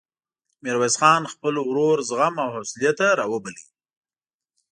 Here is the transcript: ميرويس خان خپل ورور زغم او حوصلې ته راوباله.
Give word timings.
ميرويس 0.63 0.95
خان 1.01 1.23
خپل 1.33 1.53
ورور 1.69 1.97
زغم 2.09 2.35
او 2.43 2.49
حوصلې 2.55 2.91
ته 2.99 3.07
راوباله. 3.19 3.63